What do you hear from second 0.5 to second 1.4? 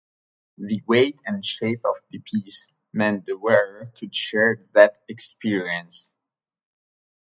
The weight